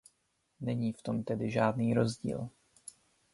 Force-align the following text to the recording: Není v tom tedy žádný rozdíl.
Není 0.61 0.93
v 0.93 1.01
tom 1.01 1.23
tedy 1.23 1.51
žádný 1.51 1.93
rozdíl. 1.93 2.49